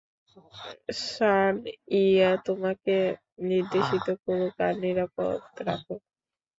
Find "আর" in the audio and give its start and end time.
4.65-4.73